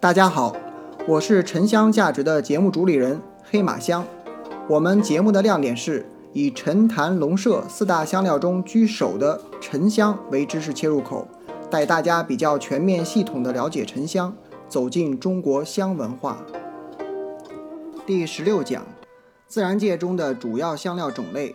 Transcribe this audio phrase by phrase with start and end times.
[0.00, 0.56] 大家好，
[1.06, 4.02] 我是沉香价值的节目主理人黑马香。
[4.66, 11.28] 我们节目的亮点是以沉檀龙麝四大香料中居首的沉香为知识切入口，
[11.70, 14.34] 带大家比较全面系统的了解沉香，
[14.70, 16.38] 走进中国香文化。
[18.06, 18.82] 第十六讲，
[19.46, 21.54] 自然界中的主要香料种类，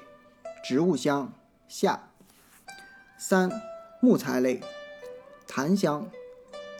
[0.63, 1.33] 植物香
[1.67, 2.09] 下。
[3.17, 3.49] 三、
[3.99, 4.61] 木材类，
[5.47, 6.05] 檀香。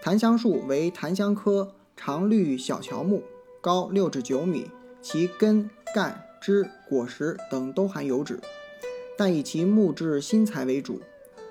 [0.06, 3.24] 檀香树为檀香科常绿小乔木，
[3.60, 4.70] 高六至九米，
[5.02, 8.40] 其根、干、枝、果实等都含油脂，
[9.18, 11.02] 但以其木质新材为主。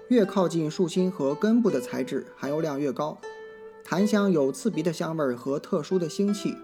[0.07, 3.19] 越靠近树心和根部的材质含油量越高。
[3.83, 6.55] 檀香有刺鼻的香味和特殊的腥气，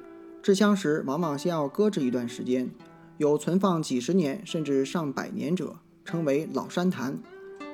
[0.41, 2.71] 制香时往往先要搁置一段时间，
[3.19, 7.15] 有存放几十年甚至上百年者，称为老山檀；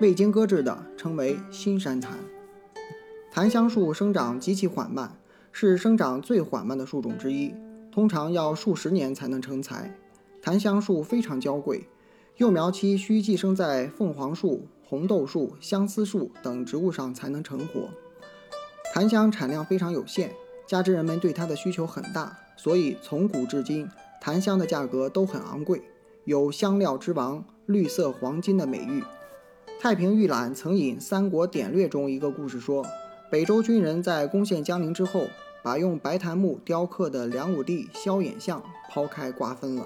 [0.00, 2.16] 未经搁置的称为新山檀。
[3.36, 5.14] 檀香树生长极其缓慢，
[5.52, 7.52] 是生长最缓慢的树种之一，
[7.92, 9.94] 通常要数十年才能成材。
[10.40, 11.86] 檀香树非常娇贵，
[12.38, 17.90] 幼苗期需寄生在凤凰树、红豆树、相思树等植物上才能成活。
[18.94, 20.32] 檀香产量非常有限，
[20.66, 23.86] 加之人们对它的需求很大，所以从古至今，
[24.18, 25.82] 檀香的价格都很昂贵，
[26.24, 29.04] 有“香料之王”、“绿色黄金”的美誉。
[29.78, 32.82] 太平御览曾引《三国典略》中一个故事说。
[33.28, 35.24] 北周军人在攻陷江陵之后，
[35.62, 39.84] 把用白檀木雕刻的梁武帝萧衍像抛开瓜分了。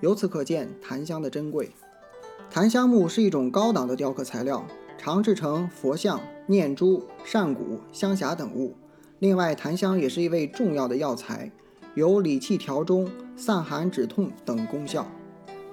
[0.00, 1.70] 由此可见檀香的珍贵。
[2.50, 4.66] 檀香木是一种高档的雕刻材料，
[4.98, 8.74] 常制成佛像、念珠、扇骨、香匣等物。
[9.20, 11.50] 另外，檀香也是一味重要的药材，
[11.94, 15.06] 有理气调中、散寒止痛等功效。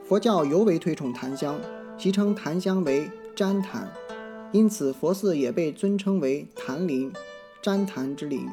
[0.04, 1.60] 佛教尤为推崇檀香，
[1.98, 3.92] 其称檀香为旃檀。
[4.54, 7.12] 因此，佛寺也被尊称为檀林，
[7.64, 8.46] 旃檀之林。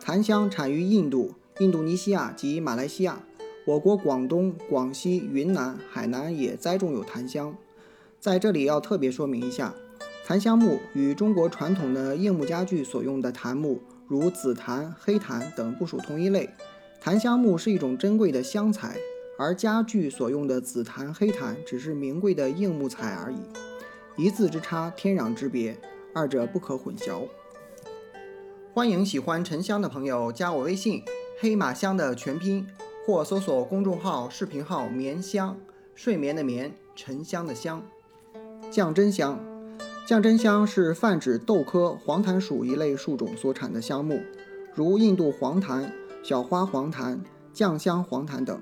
[0.00, 3.20] 檀香产于印度、印度尼西亚及马来西亚。
[3.66, 7.54] 我国广东、广西、云南、海南也栽种有檀香。
[8.18, 9.74] 在这里要特别说明一下，
[10.24, 16.48] 檀香木与中国传统的硬木家具所用的檀木，如紫檀、黑檀等不属同一类。
[16.98, 18.96] 檀香木是一种珍贵的香材，
[19.38, 23.36] 而家具所用的紫檀、黑檀只是名贵的硬木材而已。
[24.18, 25.78] 一字之差，天壤之别，
[26.12, 27.22] 二者不可混淆。
[28.74, 31.04] 欢迎喜欢沉香的朋友加我微信
[31.38, 32.66] “黑马香”的全拼，
[33.06, 35.56] 或搜索公众号、视频号“眠香”，
[35.94, 37.80] 睡眠的眠，沉香的香。
[38.72, 39.38] 降真香，
[40.04, 44.20] 降真香是泛指豆科黄檀属一类树种所产的香木，
[44.74, 45.92] 如印度黄檀、
[46.24, 48.60] 小花黄檀、酱香黄檀等，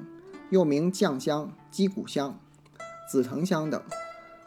[0.51, 2.39] 又名酱香、鸡骨香、
[3.11, 3.81] 紫藤香等。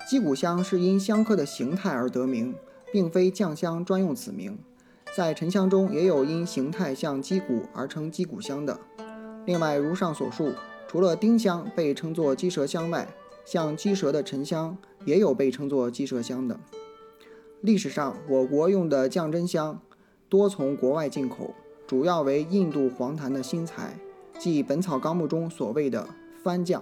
[0.10, 2.56] 鸡骨香是因香科的形态而得名，
[2.92, 4.58] 并非酱香专用此名。
[5.16, 8.80] 在沉香中也有因形态像鸡骨而称鸡骨香的。
[9.46, 10.52] 另外，如上所述，
[10.88, 13.08] 除了丁香被称作鸡舌香外，
[13.46, 14.76] 像鸡舌的沉香
[15.06, 16.60] 也有被称作鸡舌香的。
[17.62, 19.80] 历史上，我国用的降真香
[20.28, 21.54] 多从国外进口，
[21.86, 24.00] 主要为印度黄檀的新材，
[24.40, 26.10] 即《本草纲目》中所谓的
[26.44, 26.82] 番降。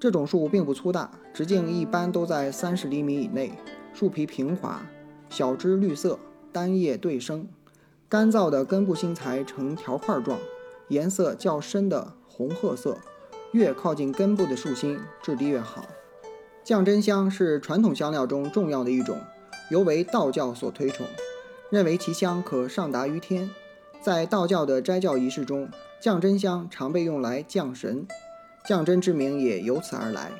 [0.00, 3.52] 这种树并不粗大，直径一般都在三十厘米以内，
[3.92, 4.80] 树皮平滑，
[5.28, 6.16] 小枝绿色，
[6.52, 7.48] 单叶对生，
[8.08, 10.38] 干燥的根部新材呈条块状，
[10.86, 12.96] 颜色较深的红褐色，
[13.50, 15.84] 越靠近根部的树心，质地越好。
[16.62, 19.18] 降真香是传统香料中重要的一种，
[19.68, 21.04] 尤为道教所推崇，
[21.70, 23.50] 认为其香可上达于天。
[24.00, 25.68] 在道教的斋教仪式中，
[26.00, 28.06] 降真香常被用来降神。
[28.68, 30.30] 降真之名也由此而来。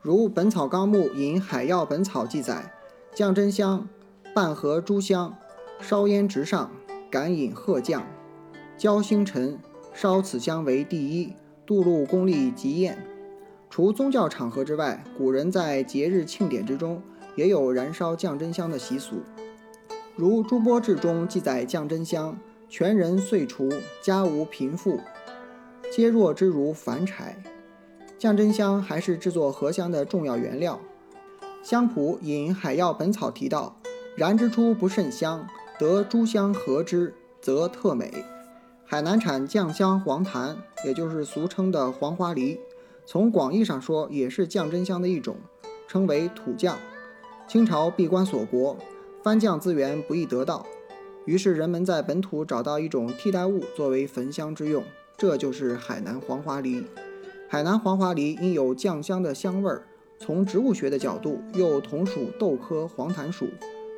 [0.00, 2.72] 如《本草纲目》引《海药本草》记载，
[3.14, 3.86] 降真香
[4.34, 5.36] 半合诸香，
[5.78, 6.70] 烧烟直上，
[7.10, 8.06] 敢引鹤降，
[8.78, 9.58] 焦星辰，
[9.92, 11.34] 烧此香为第一，
[11.66, 12.96] 度禄功力极验。
[13.68, 17.02] 除宗教场合之外，古人在节日庆典之中
[17.36, 19.16] 也有燃烧降真香的习俗。
[20.16, 22.38] 如《朱波志》中记载，降真香
[22.70, 23.68] 全人岁除，
[24.02, 24.98] 家无贫富。
[25.90, 27.36] 皆若之如凡柴，
[28.16, 30.78] 降真香还是制作合香的重要原料。
[31.64, 33.76] 香谱引《海药本草》提到，
[34.16, 35.44] 燃之初不甚香，
[35.80, 38.24] 得诸香合之，则特美。
[38.84, 42.60] 海南产酱香黄檀，也就是俗称的黄花梨，
[43.04, 45.36] 从广义上说也是降真香的一种，
[45.88, 46.76] 称为土酱。
[47.48, 48.76] 清朝闭关锁国，
[49.24, 50.64] 番酱资源不易得到，
[51.24, 54.84] 于是人们在本土找到一种替代物作为焚香之用。
[55.20, 56.82] 这就是海南黄花梨。
[57.46, 59.82] 海南黄花梨因有酱香的香味儿，
[60.18, 63.46] 从植物学的角度又同属豆科黄檀属，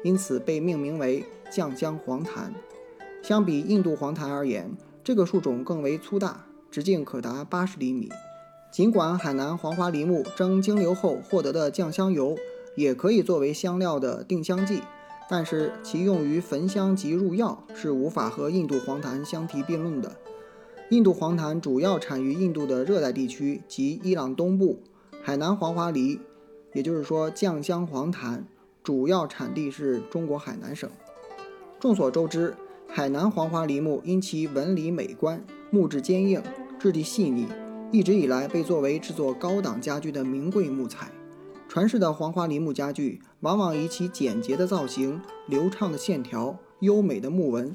[0.03, 2.53] 因此被命名为酱香黄檀。
[3.23, 8.09] 相比印度黄檀而言，这个树种更为粗大，直径可达八十厘米。
[8.73, 12.37] 尽管海南黄花梨木蒸蒸馏后获得的酱香油
[12.75, 14.83] 也可以作为香料的定香剂，
[15.31, 20.11] 但是其用于焚香及入药是无法和印度黄檀相提并论的。
[20.93, 24.79] 印度黄檀主要产于印度的热带地区及伊朗东部，
[25.23, 26.21] 海南黄花梨，
[26.75, 28.45] 也就是说酱香黄檀，
[28.85, 30.91] 主要产地是中国海南省。
[31.81, 32.55] 众所周知，
[32.87, 36.43] 海南黄花梨木因其纹理美观、木质坚硬、
[36.79, 37.47] 质地细腻。
[37.91, 41.11] 一直以来被作为制作高档家具的名贵木材，
[41.71, 47.75] 传世的黄花梨木家具往往以其简洁的造型、流畅的线条、优美的木纹，